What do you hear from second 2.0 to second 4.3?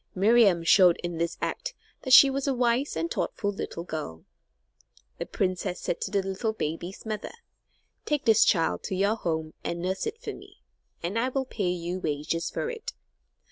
that she was a wise and thoughtful little girl.